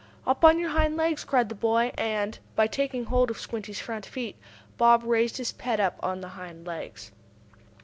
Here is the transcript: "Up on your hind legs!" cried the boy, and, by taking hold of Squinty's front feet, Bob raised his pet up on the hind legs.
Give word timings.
"Up 0.25 0.43
on 0.43 0.57
your 0.57 0.71
hind 0.71 0.97
legs!" 0.97 1.23
cried 1.23 1.47
the 1.47 1.53
boy, 1.53 1.91
and, 1.95 2.39
by 2.55 2.65
taking 2.65 3.05
hold 3.05 3.29
of 3.29 3.39
Squinty's 3.39 3.79
front 3.79 4.03
feet, 4.03 4.35
Bob 4.75 5.03
raised 5.03 5.37
his 5.37 5.51
pet 5.51 5.79
up 5.79 5.99
on 6.01 6.21
the 6.21 6.29
hind 6.29 6.65
legs. 6.65 7.11